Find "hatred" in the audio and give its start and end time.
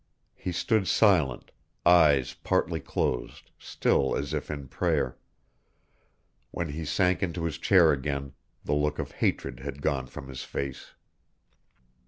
9.11-9.59